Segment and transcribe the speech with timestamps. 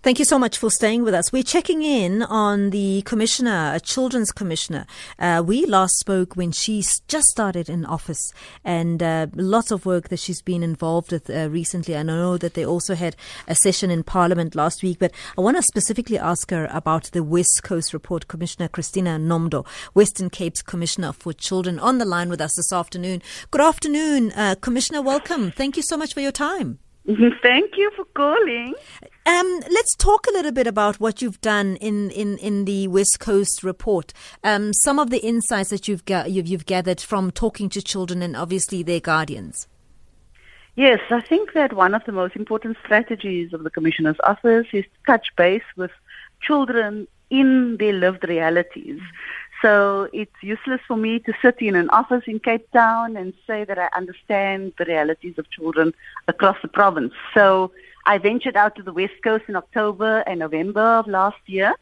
[0.00, 1.32] Thank you so much for staying with us.
[1.32, 4.86] We're checking in on the commissioner, a children's commissioner.
[5.18, 8.32] Uh, we last spoke when she just started in office
[8.62, 11.96] and uh, lots of work that she's been involved with uh, recently.
[11.96, 13.16] I know that they also had
[13.48, 17.24] a session in Parliament last week, but I want to specifically ask her about the
[17.24, 18.28] West Coast report.
[18.28, 23.20] Commissioner Christina Nomdo, Western Cape's Commissioner for Children, on the line with us this afternoon.
[23.50, 25.02] Good afternoon, uh, Commissioner.
[25.02, 25.50] Welcome.
[25.50, 26.78] Thank you so much for your time.
[27.42, 28.74] Thank you for calling.
[29.28, 33.20] Um, let's talk a little bit about what you've done in, in, in the West
[33.20, 34.14] Coast report.
[34.42, 38.22] Um, some of the insights that you've, ga- you've, you've gathered from talking to children
[38.22, 39.68] and obviously their guardians.
[40.76, 44.84] Yes, I think that one of the most important strategies of the Commissioner's office is
[44.84, 45.90] to touch base with
[46.40, 48.98] children in their lived realities.
[49.60, 53.64] So it's useless for me to sit in an office in Cape Town and say
[53.64, 55.92] that I understand the realities of children
[56.28, 57.12] across the province.
[57.34, 57.72] So
[58.08, 61.74] I ventured out to the West Coast in October and November of last year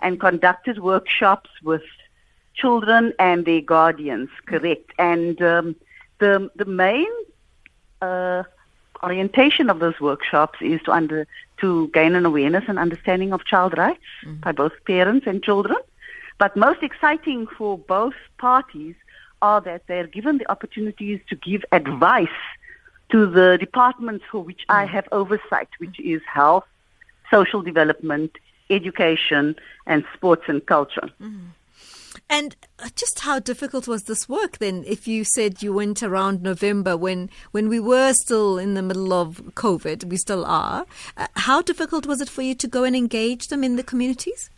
[0.00, 1.82] and conducted workshops with
[2.54, 4.88] children and their guardians, correct.
[4.98, 5.76] And um,
[6.18, 7.12] the, the main
[8.00, 8.44] uh,
[9.02, 11.26] orientation of those workshops is to, under,
[11.58, 14.40] to gain an awareness and understanding of child rights mm-hmm.
[14.40, 15.78] by both parents and children
[16.42, 18.96] but most exciting for both parties
[19.42, 22.40] are that they're given the opportunities to give advice
[23.12, 26.64] to the departments for which I have oversight, which is health,
[27.30, 28.36] social development,
[28.70, 29.54] education,
[29.86, 31.08] and sports and culture.
[31.20, 31.50] Mm.
[32.28, 34.84] And uh, just how difficult was this work then?
[34.86, 39.12] If you said you went around November when, when we were still in the middle
[39.12, 42.96] of COVID, we still are, uh, how difficult was it for you to go and
[42.96, 44.48] engage them in the communities?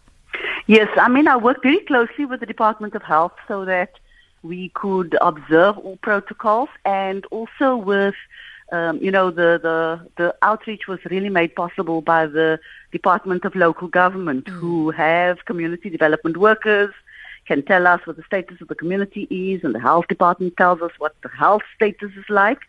[0.66, 3.90] Yes, I mean, I work very closely with the Department of Health so that
[4.44, 8.14] we could observe all protocols and also with,
[8.72, 12.60] um, you know, the, the, the outreach was really made possible by the
[12.92, 14.52] Department of Local Government mm.
[14.52, 16.92] who have community development workers,
[17.46, 20.80] can tell us what the status of the community is and the health department tells
[20.82, 22.60] us what the health status is like.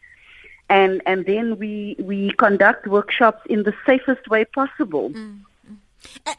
[0.70, 5.10] And, and then we, we conduct workshops in the safest way possible.
[5.12, 5.42] Mm.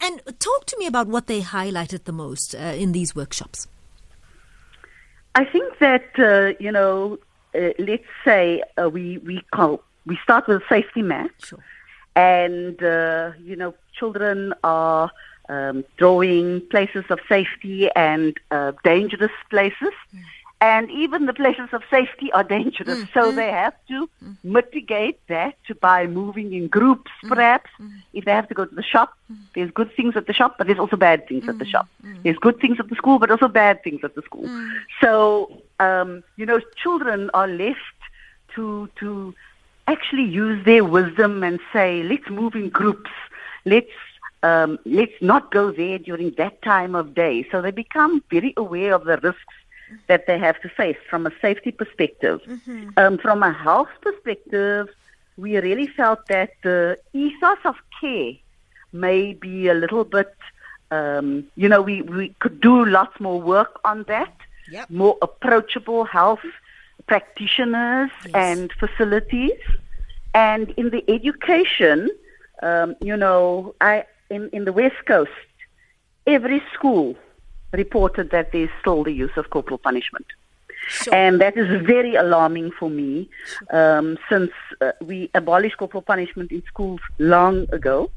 [0.00, 3.69] And talk to me about what they highlighted the most uh, in these workshops.
[5.36, 7.19] I think that uh, you know,
[7.54, 11.64] uh, let's say uh, we we call we start with a safety match, sure.
[12.16, 15.10] and uh, you know, children are
[15.50, 19.94] um, drawing places of safety and uh, dangerous places.
[20.14, 20.22] Mm
[20.61, 22.99] and even the places of safety are dangerous.
[22.99, 27.71] Mm, so mm, they have to mm, mitigate that by moving in groups, mm, perhaps.
[27.81, 27.91] Mm.
[28.15, 29.12] If they have to go to the shop,
[29.55, 31.87] there's good things at the shop, but there's also bad things at the shop.
[32.22, 34.49] There's good things at the school, but also bad things at the school.
[35.03, 37.78] So, um, you know, children are left
[38.55, 39.34] to to
[39.87, 43.11] actually use their wisdom and say, let's move in groups.
[43.66, 43.93] Let's
[44.43, 47.47] um, let's not go there during that time of day.
[47.50, 49.55] So they become very aware of the risks
[50.06, 52.41] that they have to face from a safety perspective.
[52.47, 52.91] Mm-hmm.
[52.97, 54.88] Um, from a health perspective,
[55.36, 58.32] we really felt that the ethos of care
[58.92, 60.34] may be a little bit,
[60.91, 64.34] um, you know, we, we could do lots more work on that,
[64.70, 64.88] yep.
[64.91, 66.44] more approachable health
[67.06, 68.34] practitioners yes.
[68.34, 69.60] and facilities.
[70.34, 72.10] And in the education,
[72.62, 75.30] um, you know, I in, in the West Coast,
[76.26, 77.16] every school
[77.76, 80.26] reported that there's still the use of corporal punishment.
[80.88, 81.14] Sure.
[81.14, 83.28] And that is very alarming for me
[83.70, 88.10] um, since uh, we abolished corporal punishment in schools long ago.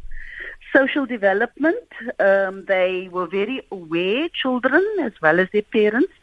[0.72, 1.88] Social development,
[2.20, 6.14] um, they were very aware, children as well as their parents,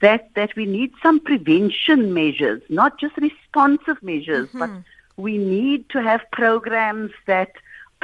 [0.00, 4.58] that, that we need some prevention measures, not just responsive measures, mm-hmm.
[4.58, 4.70] but
[5.16, 7.52] we need to have programs that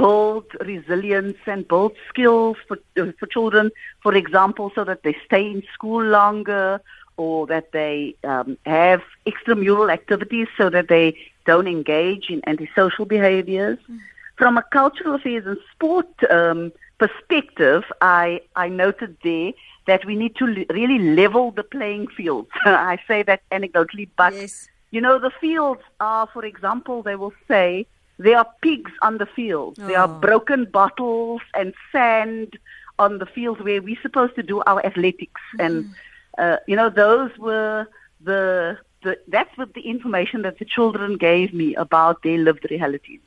[0.01, 3.71] build resilience and build skills for, uh, for children,
[4.03, 6.81] for example, so that they stay in school longer
[7.19, 11.09] or that they um, have extramural activities so that they
[11.45, 13.79] don't engage in antisocial behaviors.
[13.91, 13.99] Mm.
[14.37, 19.53] From a cultural affairs and sport um, perspective, I, I noted there
[19.87, 22.47] that we need to le- really level the playing field.
[22.65, 24.69] I say that anecdotally, but yes.
[24.93, 27.87] you know, the fields are, for example, they will say,
[28.21, 29.79] there are pigs on the field.
[29.81, 29.87] Oh.
[29.87, 30.21] There are oh.
[30.21, 32.59] broken bottles and sand
[32.99, 35.41] on the field where we're supposed to do our athletics.
[35.59, 35.65] Mm.
[35.65, 35.95] And,
[36.37, 37.89] uh, you know, those were
[38.21, 43.21] the the, that's what the information that the children gave me about their lived realities.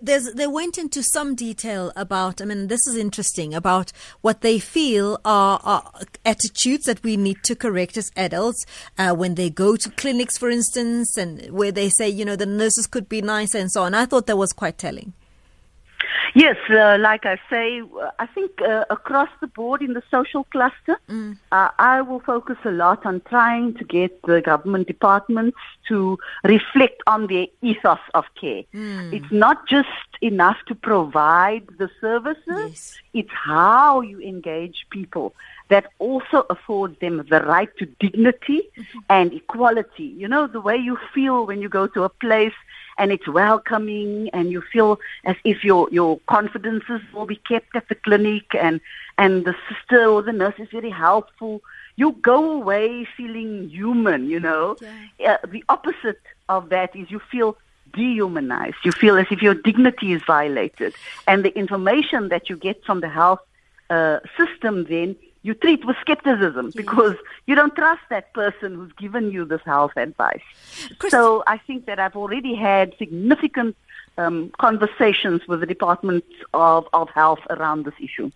[0.00, 4.58] There's, they went into some detail about, I mean, this is interesting, about what they
[4.58, 5.92] feel are, are
[6.24, 8.64] attitudes that we need to correct as adults
[8.98, 12.46] uh, when they go to clinics, for instance, and where they say, you know, the
[12.46, 13.94] nurses could be nicer and so on.
[13.94, 15.12] I thought that was quite telling.
[16.34, 17.82] Yes, uh, like I say,
[18.18, 21.36] I think uh, across the board in the social cluster, mm.
[21.50, 27.02] uh, I will focus a lot on trying to get the government departments to reflect
[27.06, 28.62] on their ethos of care.
[28.74, 29.12] Mm.
[29.12, 29.88] It's not just
[30.20, 32.98] enough to provide the services, yes.
[33.12, 35.34] it's how you engage people
[35.68, 38.98] that also affords them the right to dignity mm-hmm.
[39.08, 40.04] and equality.
[40.04, 42.52] You know, the way you feel when you go to a place
[43.00, 47.88] and it's welcoming and you feel as if your, your confidences will be kept at
[47.88, 48.78] the clinic and,
[49.16, 51.62] and the sister or the nurse is very helpful.
[51.96, 54.76] You go away feeling human, you know.
[55.18, 55.38] Yeah.
[55.42, 56.20] Uh, the opposite
[56.50, 57.56] of that is you feel
[57.94, 58.76] dehumanized.
[58.84, 60.94] You feel as if your dignity is violated.
[61.26, 63.40] And the information that you get from the health
[63.88, 66.74] uh, system then you treat with skepticism yes.
[66.74, 67.16] because
[67.46, 70.42] you don't trust that person who's given you this health advice.
[71.08, 73.76] So I think that I've already had significant
[74.18, 78.30] um, conversations with the Department of, of Health around this issue.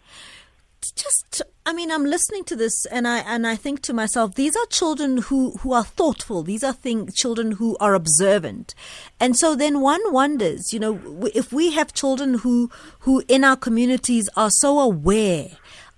[0.95, 4.55] Just, I mean, I'm listening to this and I and I think to myself, these
[4.55, 6.43] are children who, who are thoughtful.
[6.43, 8.75] These are thing, children who are observant,
[9.19, 11.01] and so then one wonders, you know,
[11.35, 12.71] if we have children who
[13.01, 15.47] who in our communities are so aware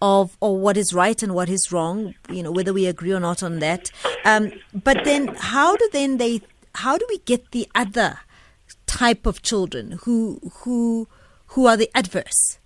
[0.01, 3.21] of or what is right and what is wrong, you know, whether we agree or
[3.21, 3.91] not on that.
[4.25, 6.43] Um, but then how do then they
[6.75, 8.21] how do we get the other
[8.87, 11.09] type of children who who
[11.49, 12.59] who are the adverse?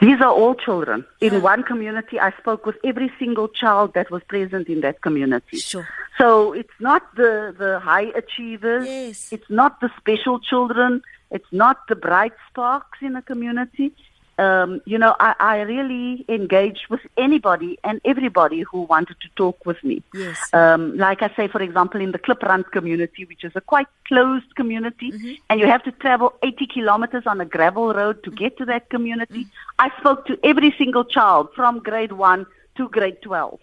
[0.00, 1.06] These are all children.
[1.22, 1.38] In yeah.
[1.38, 5.56] one community, I spoke with every single child that was present in that community.
[5.56, 5.88] Sure.
[6.18, 8.86] So it's not the, the high achievers.
[8.86, 9.32] Yes.
[9.32, 11.00] It's not the special children.
[11.30, 13.94] It's not the bright sparks in a community
[14.38, 19.64] um, you know, I, I, really engaged with anybody and everybody who wanted to talk
[19.64, 20.02] with me.
[20.12, 20.38] Yes.
[20.52, 24.54] Um, like I say, for example, in the Kliprand community, which is a quite closed
[24.54, 25.34] community, mm-hmm.
[25.48, 28.90] and you have to travel 80 kilometers on a gravel road to get to that
[28.90, 29.44] community.
[29.44, 29.78] Mm-hmm.
[29.78, 32.44] I spoke to every single child from grade one
[32.76, 33.58] to grade 12.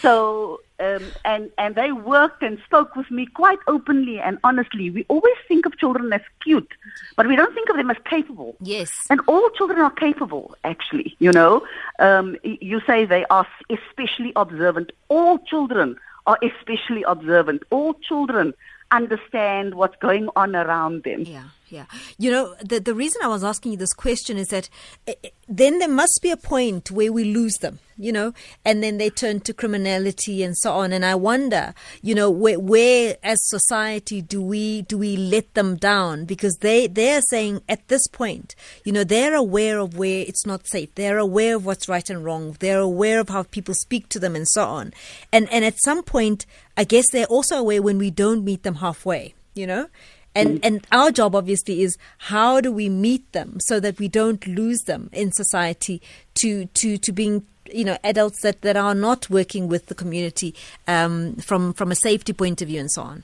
[0.00, 4.90] So, um, and, and they worked and spoke with me quite openly and honestly.
[4.90, 6.72] We always think of children as cute,
[7.16, 8.56] but we don't think of them as capable.
[8.60, 9.06] Yes.
[9.08, 11.64] And all children are capable, actually, you know.
[12.00, 14.90] Um, you say they are especially observant.
[15.08, 17.62] All children are especially observant.
[17.70, 18.54] All children
[18.90, 21.22] understand what's going on around them.
[21.22, 21.44] Yeah,
[21.74, 21.86] yeah.
[22.18, 24.68] You know, the the reason I was asking you this question is that
[25.08, 28.32] eh, eh, then there must be a point where we lose them, you know,
[28.64, 30.92] and then they turn to criminality and so on.
[30.92, 35.74] And I wonder, you know, where, where as society do we do we let them
[35.74, 38.54] down because they they're saying at this point,
[38.84, 40.94] you know, they're aware of where it's not safe.
[40.94, 42.56] They're aware of what's right and wrong.
[42.60, 44.94] They're aware of how people speak to them and so on.
[45.32, 48.76] And and at some point, I guess they're also aware when we don't meet them
[48.76, 49.88] halfway, you know.
[50.34, 54.44] And and our job obviously is how do we meet them so that we don't
[54.46, 56.02] lose them in society
[56.40, 60.54] to to to being you know adults that, that are not working with the community
[60.88, 63.22] um, from from a safety point of view and so on.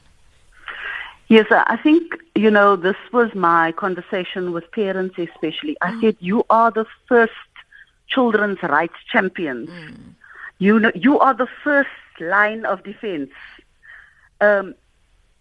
[1.28, 5.76] Yes, I think you know this was my conversation with parents, especially.
[5.80, 6.00] I mm.
[6.00, 7.32] said you are the first
[8.08, 9.68] children's rights champions.
[9.68, 10.14] Mm.
[10.58, 13.30] You know, you are the first line of defense.
[14.40, 14.74] Um,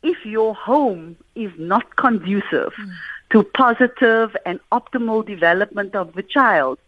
[0.04, 2.92] if your home is not conducive mm.
[3.32, 6.80] to positive and optimal development of the child,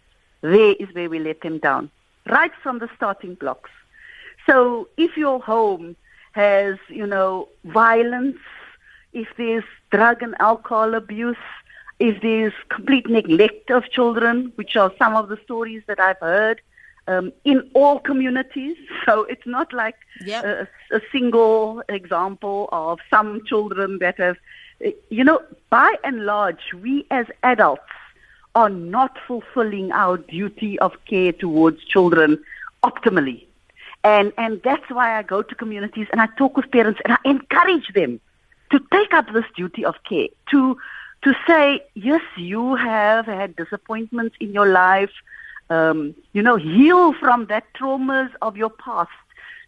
[0.41, 1.89] there is where we let them down,
[2.30, 3.70] right from the starting blocks.
[4.46, 5.96] So if your home
[6.32, 8.39] has, you know, violence,
[9.13, 11.38] if there's drug and alcohol abuse,
[12.00, 16.62] if there's complete neglect of children, which are some of the stories that I've heard,
[17.08, 18.77] um, in all communities.
[19.05, 20.46] So it's not like yep.
[20.46, 24.38] a, a, single example of some children that have,
[25.10, 25.41] you know,
[25.72, 27.81] by and large, we as adults
[28.53, 32.41] are not fulfilling our duty of care towards children
[32.84, 33.46] optimally.
[34.03, 37.17] And, and that's why I go to communities and I talk with parents and I
[37.25, 38.20] encourage them
[38.72, 40.77] to take up this duty of care, to,
[41.24, 45.12] to say, yes, you have had disappointments in your life,
[45.72, 49.10] um, you know, heal from that traumas of your past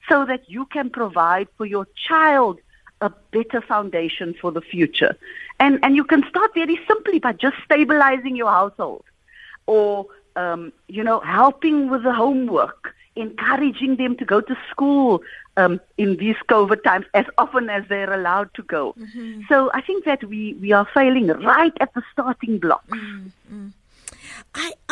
[0.09, 2.59] so that you can provide for your child
[2.99, 5.15] a better foundation for the future.
[5.59, 9.05] And, and you can start very simply by just stabilizing your household
[9.65, 15.21] or, um, you know, helping with the homework encouraging them to go to school
[15.55, 18.93] um, in these COVID times as often as they're allowed to go.
[18.99, 19.41] Mm-hmm.
[19.47, 22.87] So I think that we, we are failing right at the starting block.
[22.89, 23.67] Mm-hmm.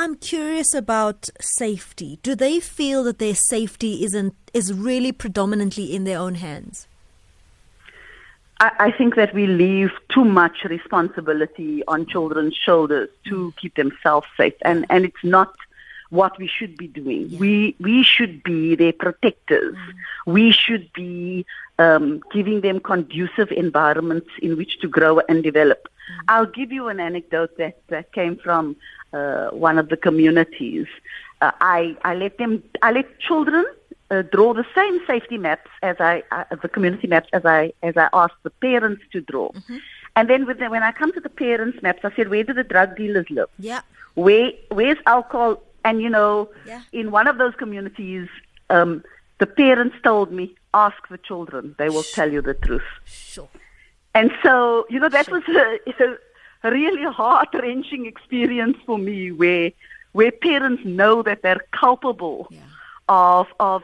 [0.02, 2.18] I'm curious about safety.
[2.24, 6.88] Do they feel that their safety isn't is really predominantly in their own hands?
[8.60, 14.26] I, I think that we leave too much responsibility on children's shoulders to keep themselves
[14.36, 15.54] safe, and and it's not
[16.10, 17.28] what we should be doing.
[17.30, 17.38] Yeah.
[17.38, 19.76] We we should be their protectors.
[19.76, 20.34] Mm.
[20.34, 21.46] We should be
[21.78, 25.84] um, giving them conducive environments in which to grow and develop.
[25.84, 26.24] Mm.
[26.28, 28.76] I'll give you an anecdote that, that came from
[29.14, 30.88] uh, one of the communities.
[31.42, 33.66] Uh, I I let them I let children
[34.12, 37.98] uh, draw the same safety maps as I uh, the community maps as I as
[37.98, 39.50] I asked the parents to draw.
[39.50, 39.78] Mm-hmm.
[40.16, 42.66] And then the, when I come to the parents maps, I said, where do the
[42.66, 43.48] drug dealers live?
[43.58, 43.82] Yeah.
[44.16, 45.64] Where where's alcohol?
[45.84, 46.82] And you know, yeah.
[46.92, 48.28] in one of those communities,
[48.70, 49.04] um,
[49.40, 52.84] the parents told me, ask the children; they will tell you the truth.
[53.06, 53.50] Sure.
[54.14, 55.40] And so, you know, that sure.
[55.40, 56.18] was a, a
[56.64, 59.72] really heart wrenching experience for me, where
[60.14, 62.60] where parents know that they're culpable yeah.
[63.10, 63.84] of of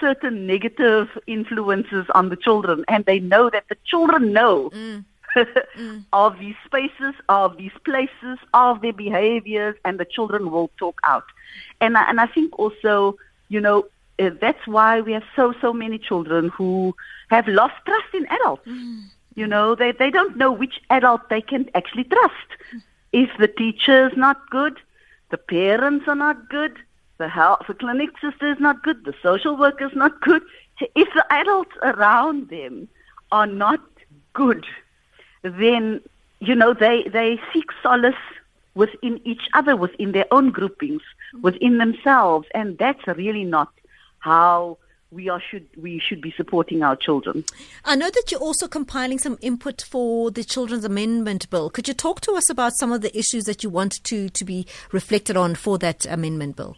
[0.00, 5.04] certain negative influences on the children, and they know that the children know mm.
[5.36, 6.04] mm.
[6.12, 11.24] of these spaces, of these places, of their behaviors, and the children will talk out.
[11.80, 13.16] And I, and I think also,
[13.48, 13.86] you know,
[14.18, 16.94] uh, that's why we have so so many children who
[17.30, 18.66] have lost trust in adults.
[18.66, 19.04] Mm.
[19.34, 22.50] You know, they they don't know which adult they can actually trust.
[23.12, 24.78] If the teacher is not good,
[25.30, 26.76] the parents are not good,
[27.18, 30.42] the health, the clinic sister is not good, the social worker is not good.
[30.94, 32.88] If the adults around them
[33.32, 33.80] are not
[34.32, 34.66] good,
[35.42, 36.00] then
[36.40, 38.24] you know they they seek solace
[38.74, 41.02] within each other, within their own groupings,
[41.42, 43.72] within themselves, and that's really not
[44.18, 44.78] how
[45.14, 47.44] we are should we should be supporting our children.
[47.84, 51.70] I know that you're also compiling some input for the Children's Amendment Bill.
[51.70, 54.44] Could you talk to us about some of the issues that you want to to
[54.44, 56.76] be reflected on for that amendment bill?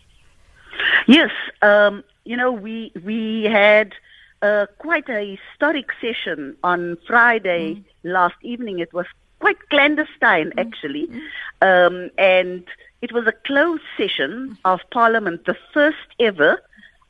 [1.07, 1.31] Yes,
[1.63, 3.95] um, you know we we had
[4.43, 7.85] uh, quite a historic session on Friday mm.
[8.05, 8.81] last evening.
[8.81, 9.07] It was
[9.41, 10.59] quite clandestine, mm.
[10.59, 11.21] actually, mm.
[11.63, 12.65] Um, and
[13.01, 16.61] it was a closed session of Parliament, the first ever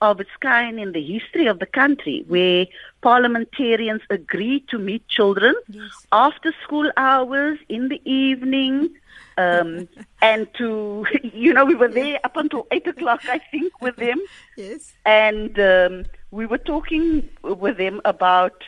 [0.01, 2.67] of its kind in the history of the country, where
[3.03, 5.91] parliamentarians agreed to meet children yes.
[6.13, 8.91] after school hours in the evening
[9.39, 9.89] um,
[10.23, 14.21] and to, you know, we were there up until 8 o'clock, I think, with them.
[14.57, 14.93] Yes.
[15.05, 18.65] And um, we were talking with them about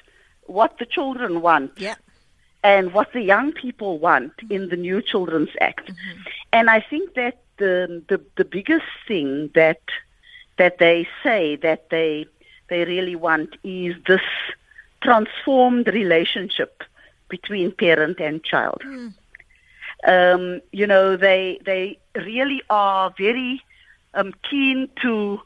[0.47, 1.73] what the children want.
[1.77, 1.97] Yeah.
[2.65, 4.53] And what the young people want mm-hmm.
[4.53, 5.87] in the new Children's Act.
[5.87, 6.21] Mm-hmm.
[6.53, 9.81] And I think that the, the, the biggest thing that,
[10.59, 12.27] that they say that they,
[12.69, 14.21] they really want is this
[15.03, 16.83] transformed relationship
[17.29, 18.83] between parent and child.
[18.85, 19.15] Mm
[20.07, 23.63] um, you know, they they really are very
[24.15, 25.41] um, keen to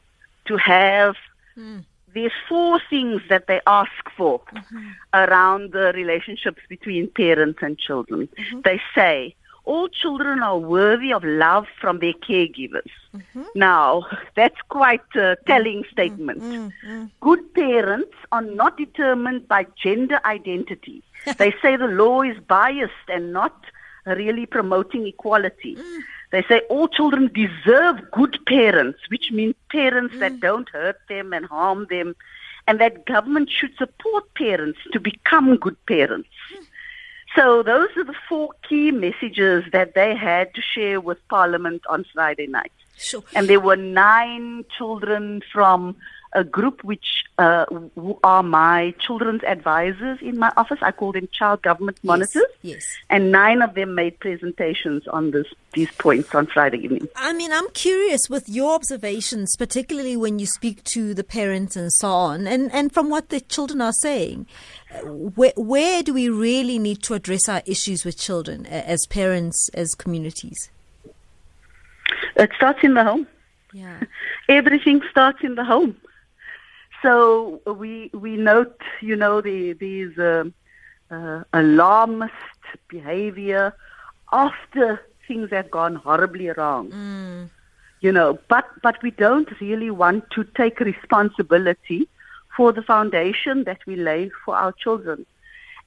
[0.45, 1.15] to have.
[1.57, 1.85] Mm.
[2.13, 4.89] There's four things that they ask for mm-hmm.
[5.15, 8.29] around the relationships between parents and children.
[8.37, 8.59] Mm-hmm.
[8.63, 12.91] They say all children are worthy of love from their caregivers.
[13.15, 13.43] Mm-hmm.
[13.55, 14.05] Now,
[14.35, 15.91] that's quite a telling mm-hmm.
[15.91, 16.41] statement.
[16.41, 17.05] Mm-hmm.
[17.21, 21.03] Good parents are not determined by gender identity.
[21.37, 23.55] they say the law is biased and not
[24.05, 25.75] really promoting equality.
[25.75, 25.99] Mm.
[26.31, 30.19] They say all children deserve good parents, which means parents mm.
[30.19, 32.15] that don't hurt them and harm them,
[32.67, 36.29] and that government should support parents to become good parents.
[36.53, 36.65] Mm.
[37.35, 42.05] So those are the four key messages that they had to share with Parliament on
[42.13, 42.71] Friday night.
[42.97, 43.23] Sure.
[43.33, 45.95] And there were nine children from
[46.33, 47.65] a group which uh,
[48.23, 50.79] are my children's advisors in my office.
[50.81, 52.43] I call them child government monitors.
[52.61, 52.97] Yes, yes.
[53.09, 57.07] And nine of them made presentations on this, these points on Friday evening.
[57.15, 61.91] I mean, I'm curious with your observations, particularly when you speak to the parents and
[61.93, 64.47] so on, and, and from what the children are saying.
[65.03, 69.95] Where, where do we really need to address our issues with children as parents, as
[69.95, 70.69] communities?
[72.35, 73.27] It starts in the home.
[73.73, 74.01] Yeah.
[74.49, 75.95] Everything starts in the home.
[77.03, 80.45] So we we note, you know, the, these uh,
[81.11, 82.33] uh, alarmist
[82.87, 83.75] behavior
[84.31, 86.89] after things have gone horribly wrong.
[86.91, 87.49] Mm.
[87.99, 92.07] You know, but but we don't really want to take responsibility
[92.55, 95.25] for the foundation that we lay for our children.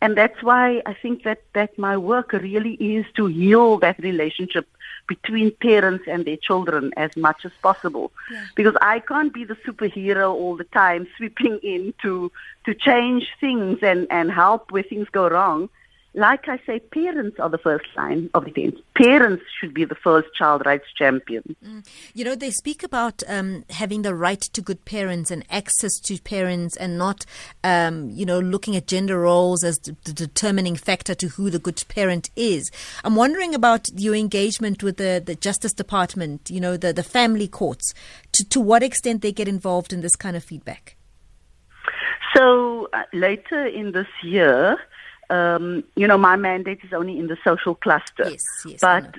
[0.00, 4.68] And that's why I think that, that my work really is to heal that relationship
[5.08, 8.12] between parents and their children as much as possible.
[8.30, 8.44] Yeah.
[8.54, 12.30] Because I can't be the superhero all the time sweeping in to,
[12.64, 15.70] to change things and, and help where things go wrong
[16.16, 18.80] like I say, parents are the first line of defense.
[18.96, 21.54] Parents should be the first child rights champion.
[21.62, 21.86] Mm.
[22.14, 26.18] You know, they speak about um, having the right to good parents and access to
[26.22, 27.26] parents and not,
[27.62, 31.84] um, you know, looking at gender roles as the determining factor to who the good
[31.88, 32.70] parent is.
[33.04, 37.46] I'm wondering about your engagement with the, the Justice Department, you know, the, the family
[37.46, 37.92] courts,
[38.32, 40.96] to, to what extent they get involved in this kind of feedback.
[42.34, 44.78] So uh, later in this year,
[45.30, 48.30] um, you know, my mandate is only in the social cluster.
[48.30, 48.80] Yes, yes.
[48.80, 49.16] But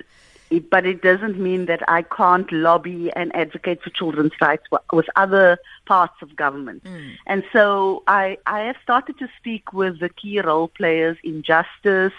[0.50, 5.06] it, but it doesn't mean that I can't lobby and advocate for children's rights with
[5.16, 6.84] other parts of government.
[6.84, 7.12] Mm.
[7.26, 12.14] And so I, I have started to speak with the key role players in justice,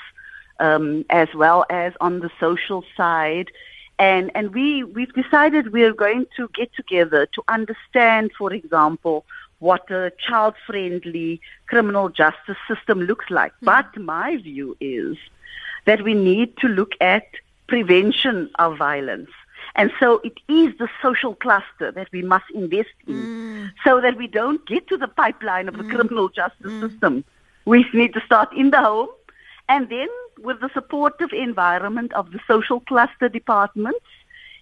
[0.60, 3.50] um, as well as on the social side.
[3.98, 9.26] And, and we, we've decided we're going to get together to understand, for example,
[9.60, 13.52] what a child-friendly criminal justice system looks like.
[13.54, 13.66] Mm-hmm.
[13.66, 15.18] But my view is
[15.86, 17.26] that we need to look at
[17.68, 19.30] prevention of violence.
[19.76, 23.72] And so it is the social cluster that we must invest in mm.
[23.84, 25.94] so that we don't get to the pipeline of the mm.
[25.94, 26.90] criminal justice mm.
[26.90, 27.24] system.
[27.66, 29.10] We need to start in the home
[29.68, 30.08] and then
[30.40, 34.06] with the supportive environment of the social cluster departments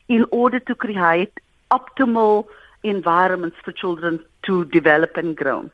[0.10, 1.34] in order to create
[1.72, 2.46] optimal
[2.90, 5.70] environments for children to develop and grow.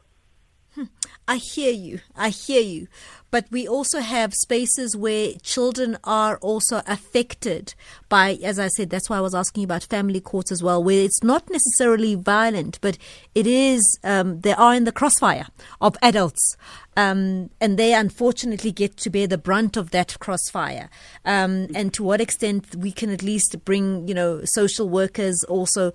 [0.76, 0.86] Hmm.
[1.28, 2.00] I hear you.
[2.16, 2.88] I hear you.
[3.32, 7.74] But we also have spaces where children are also affected
[8.08, 11.02] by, as I said, that's why I was asking about family courts as well, where
[11.04, 12.98] it's not necessarily violent, but
[13.34, 15.48] it is, um, they are in the crossfire
[15.82, 16.58] of adults.
[16.96, 20.92] Um, and they unfortunately get to bear the brunt of that crossfire.
[21.26, 25.92] Um, and to what extent we can at least bring, you know, social workers also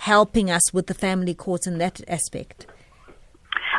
[0.00, 2.66] helping us with the family courts in that aspect?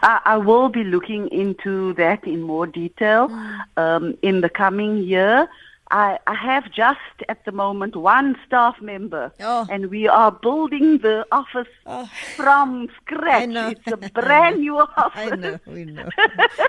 [0.04, 3.60] I will be looking into that in more detail mm.
[3.78, 5.48] um, in the coming year.
[5.92, 9.68] I, I have just at the moment one staff member, oh.
[9.70, 12.10] and we are building the office oh.
[12.38, 13.50] from scratch.
[13.50, 15.12] It's a brand new office.
[15.16, 16.10] I know, we know.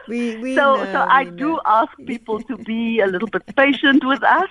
[0.08, 4.04] We, we so, know, so I do ask people to be a little bit patient
[4.04, 4.50] with us,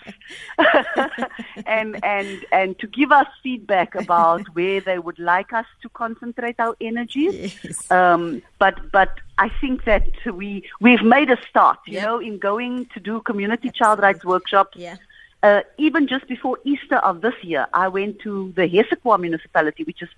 [1.66, 6.56] and and and to give us feedback about where they would like us to concentrate
[6.60, 7.58] our energies.
[7.62, 7.92] Yes.
[7.92, 10.08] Um, but but I think that
[10.42, 10.50] we
[10.80, 13.80] we've made a start, you know, in going to do community Absolutely.
[13.80, 14.78] child rights workshops.
[14.78, 14.98] Yeah.
[15.42, 20.04] Uh, even just before Easter of this year, I went to the Hessequa municipality, which
[20.04, 20.10] is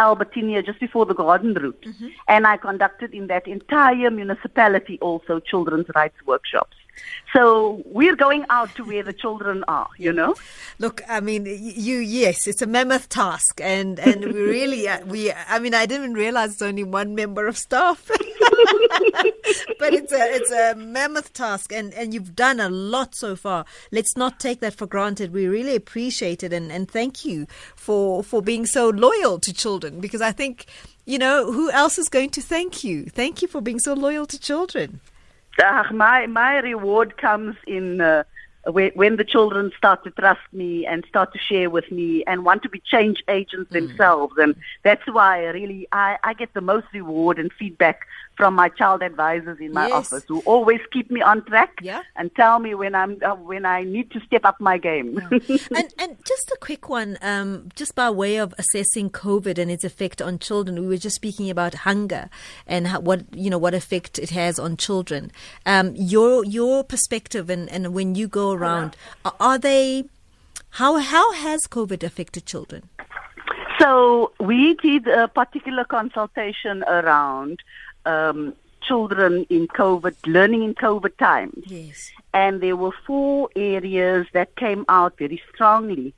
[0.00, 2.08] Albertinia, just before the Garden Route, mm-hmm.
[2.26, 6.76] and I conducted in that entire municipality also children's rights workshops.
[7.32, 10.34] So we're going out to where the children are, you know.
[10.78, 15.32] Look, I mean, you yes, it's a mammoth task, and and we really uh, we.
[15.32, 18.10] I mean, I didn't realize it's only one member of staff,
[19.78, 23.64] but it's a it's a mammoth task, and and you've done a lot so far.
[23.90, 25.32] Let's not take that for granted.
[25.32, 27.46] We really appreciate it, and and thank you
[27.76, 30.66] for for being so loyal to children, because I think
[31.04, 33.04] you know who else is going to thank you.
[33.06, 35.00] Thank you for being so loyal to children.
[35.62, 38.24] Uh, my my reward comes in uh,
[38.66, 42.62] when, the children start to trust me and start to share with me and want
[42.62, 43.74] to be change agents mm.
[43.74, 48.06] themselves, and that's why really I, I get the most reward and feedback
[48.42, 49.94] from my child advisors in my yes.
[50.12, 52.02] office who always keep me on track yeah.
[52.16, 55.20] and tell me when I'm uh, when I need to step up my game.
[55.30, 55.58] Yeah.
[55.76, 59.84] and and just a quick one, um, just by way of assessing COVID and its
[59.84, 60.80] effect on children.
[60.80, 62.30] We were just speaking about hunger
[62.66, 65.30] and how, what you know what effect it has on children.
[65.64, 70.06] Um, your your perspective and, and when you go around, are, are they
[70.70, 72.88] how how has COVID affected children?
[73.78, 77.60] So we did a particular consultation around
[78.06, 81.64] um, children in COVID, learning in COVID times.
[81.66, 82.10] Yes.
[82.34, 86.14] And there were four areas that came out very strongly.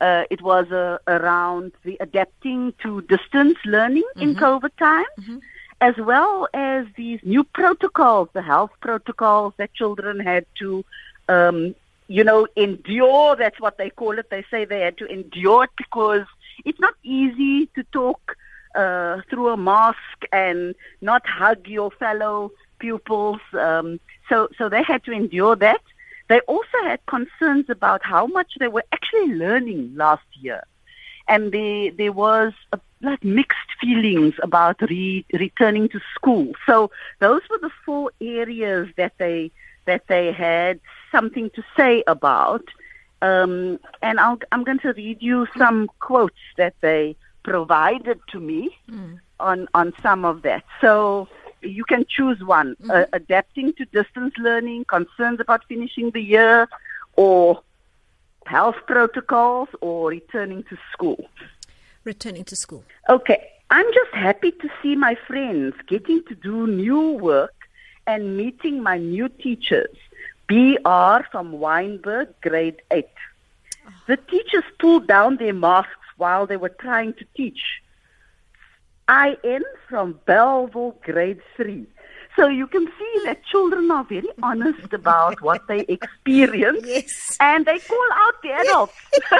[0.00, 4.22] Uh, it was uh, around the adapting to distance learning mm-hmm.
[4.22, 5.38] in COVID times, mm-hmm.
[5.80, 10.84] as well as these new protocols, the health protocols that children had to,
[11.28, 11.74] um,
[12.08, 13.36] you know, endure.
[13.36, 14.28] That's what they call it.
[14.28, 16.26] They say they had to endure it because
[16.64, 18.36] it's not easy to talk
[18.76, 23.40] uh, through a mask and not hug your fellow pupils.
[23.52, 25.80] Um, so, so they had to endure that.
[26.28, 30.64] They also had concerns about how much they were actually learning last year.
[31.28, 36.52] And there, there was a like mixed feelings about re- returning to school.
[36.66, 39.50] So those were the four areas that they
[39.84, 40.80] that they had
[41.12, 42.64] something to say about.
[43.22, 48.76] Um, and i am going to read you some quotes that they provided to me
[48.90, 49.18] mm.
[49.38, 50.64] on on some of that.
[50.80, 51.28] So
[51.62, 52.90] you can choose one: mm-hmm.
[52.90, 56.68] uh, adapting to distance learning, concerns about finishing the year,
[57.14, 57.62] or
[58.46, 61.20] health protocols, or returning to school.
[62.04, 62.84] Returning to school.
[63.08, 63.40] Okay.
[63.68, 67.56] I'm just happy to see my friends getting to do new work
[68.06, 69.96] and meeting my new teachers.
[70.46, 73.08] BR from Wynberg, grade 8.
[74.06, 77.60] The teachers pulled down their masks while they were trying to teach.
[79.08, 81.86] I in from Bellville, grade 3.
[82.36, 86.84] So you can see that children are very honest about what they experience.
[86.86, 87.36] Yes.
[87.40, 88.94] And they call out the adults.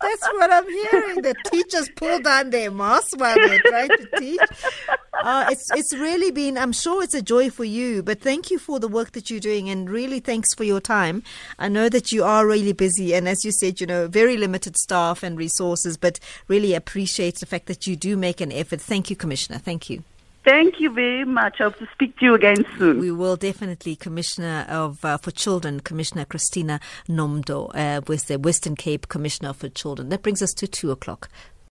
[0.00, 1.22] That's what I'm hearing.
[1.22, 4.40] The teachers pull down their masks while they're trying to teach.
[5.22, 6.56] Uh, it's it's really been.
[6.56, 8.02] I'm sure it's a joy for you.
[8.02, 11.22] But thank you for the work that you're doing, and really thanks for your time.
[11.58, 14.76] I know that you are really busy, and as you said, you know, very limited
[14.76, 15.96] staff and resources.
[15.96, 18.80] But really appreciate the fact that you do make an effort.
[18.80, 19.58] Thank you, Commissioner.
[19.58, 20.04] Thank you.
[20.50, 21.60] Thank you very much.
[21.60, 22.98] I hope to speak to you again soon.
[22.98, 23.94] We will definitely.
[23.94, 29.68] Commissioner of uh, for Children, Commissioner Christina Nomdo, uh, with the Western Cape Commissioner for
[29.68, 30.08] Children.
[30.08, 31.28] That brings us to two o'clock.